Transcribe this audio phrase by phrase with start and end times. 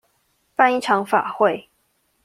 [0.55, 1.69] 辦一場法會